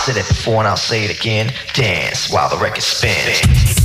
said 0.00 0.16
it 0.16 0.26
before 0.26 0.56
and 0.56 0.68
I'll 0.68 0.76
say 0.76 1.04
it 1.04 1.10
again. 1.10 1.52
Dance 1.74 2.30
while 2.30 2.48
the 2.48 2.56
record 2.56 2.82
spins. 2.82 3.79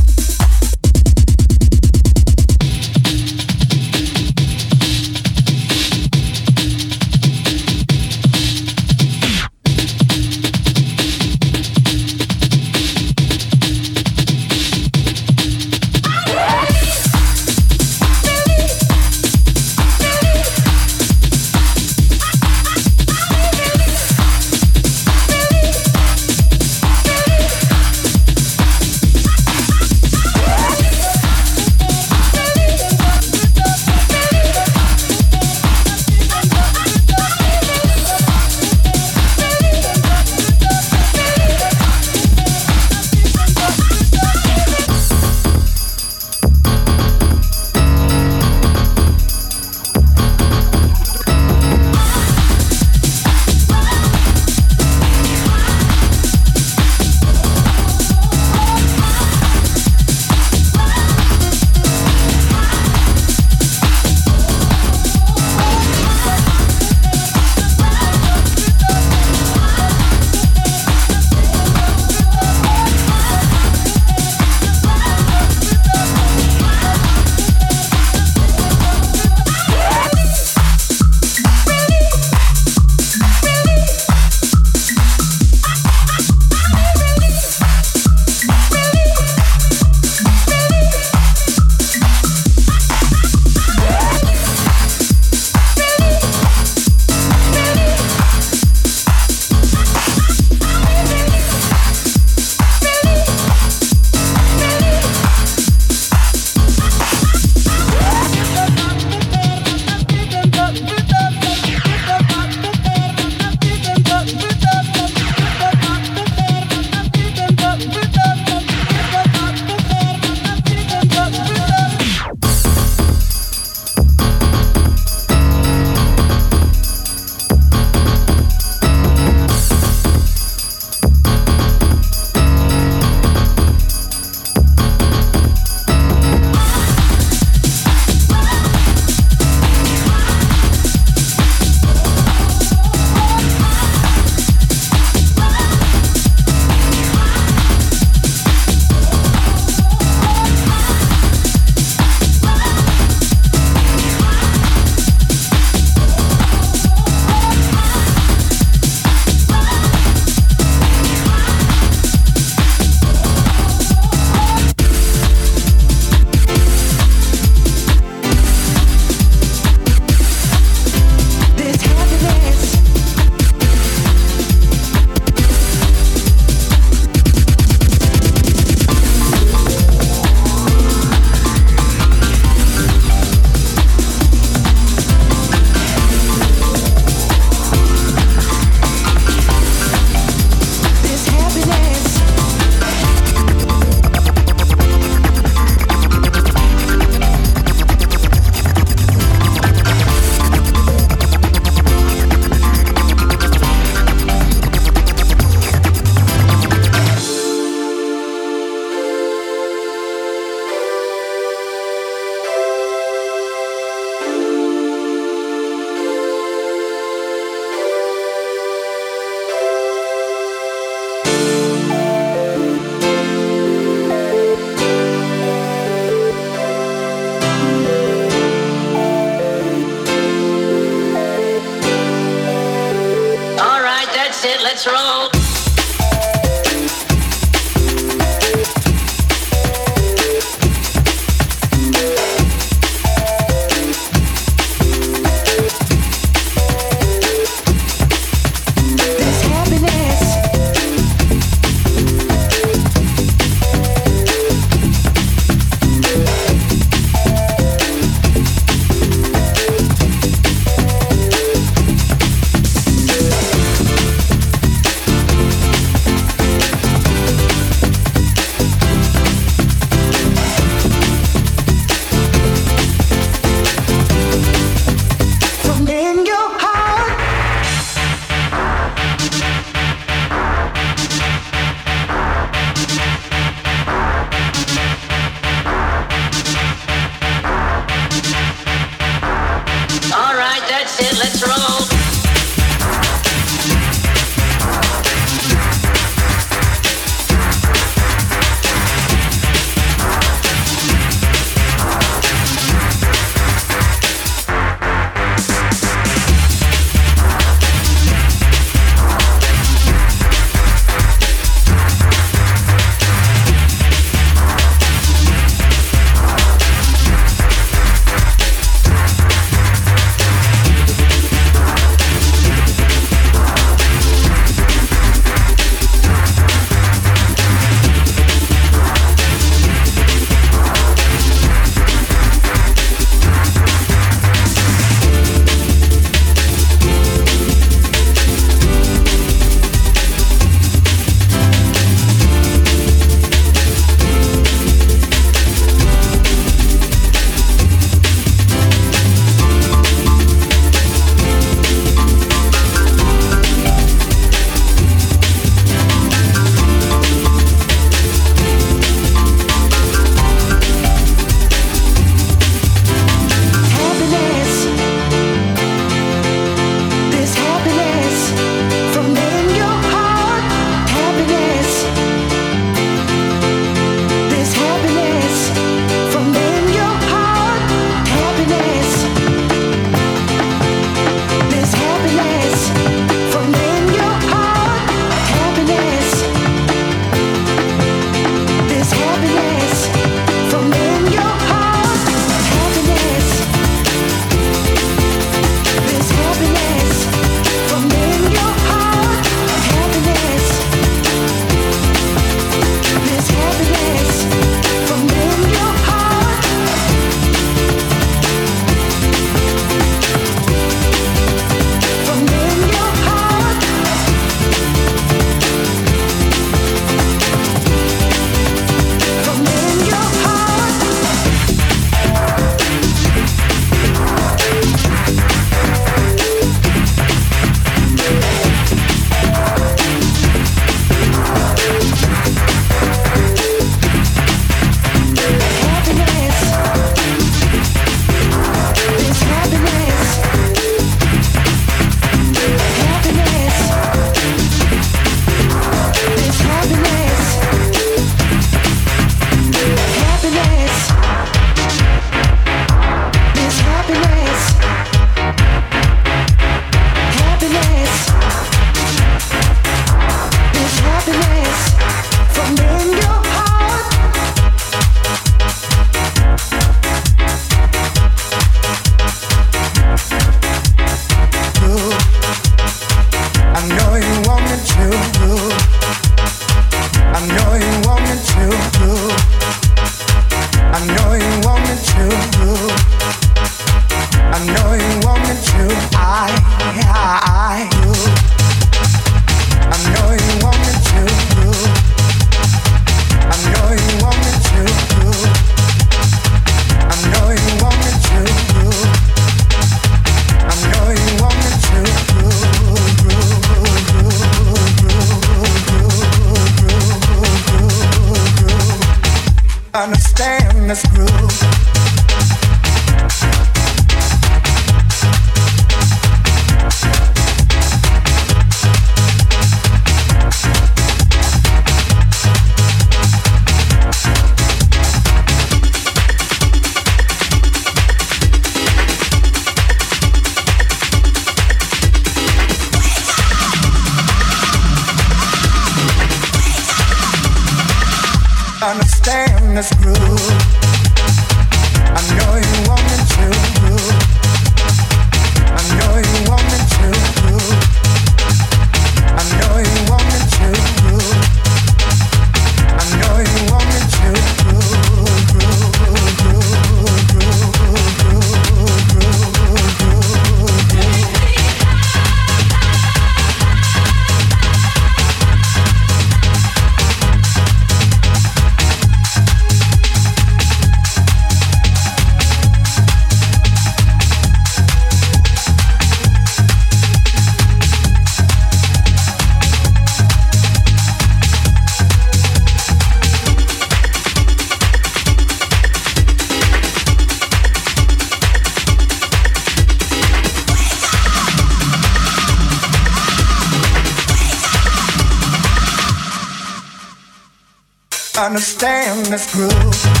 Understand 598.63 599.05
this 599.07 599.33
groove. 599.33 600.00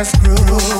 This 0.00 0.14
groove. 0.20 0.79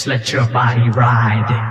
Just 0.00 0.06
let 0.06 0.32
your 0.32 0.46
body 0.46 0.88
ride. 0.88 1.69